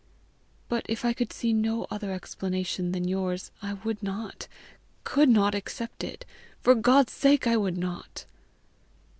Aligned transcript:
But 0.67 0.83
if 0.89 1.05
I 1.05 1.13
could 1.13 1.31
see 1.31 1.53
no 1.53 1.85
other 1.91 2.11
explanation 2.11 2.91
than 2.91 3.07
yours, 3.07 3.51
I 3.61 3.73
would 3.83 4.01
not, 4.01 4.47
could 5.03 5.29
not 5.29 5.53
accept 5.53 6.03
it 6.03 6.25
for 6.59 6.73
God's 6.73 7.13
sake 7.13 7.45
I 7.45 7.55
would 7.55 7.77
not." 7.77 8.25